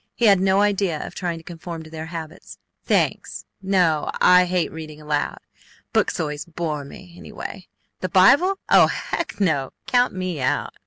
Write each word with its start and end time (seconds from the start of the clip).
He 0.15 0.25
had 0.25 0.39
no 0.39 0.61
idea 0.61 1.05
of 1.05 1.13
trying 1.13 1.37
to 1.37 1.43
conform 1.43 1.83
to 1.83 1.89
their 1.91 2.07
habits. 2.07 2.57
"Thanks! 2.83 3.45
No! 3.61 4.09
I 4.19 4.45
hate 4.45 4.71
reading 4.71 4.99
aloud. 4.99 5.37
Books 5.93 6.19
always 6.19 6.43
bore 6.43 6.83
me 6.83 7.13
anyway. 7.15 7.67
The 7.99 8.09
Bible! 8.09 8.57
Oh 8.67 8.87
Heck! 8.87 9.39
NO! 9.39 9.73
Count 9.85 10.15
me 10.15 10.41
out!" 10.41 10.73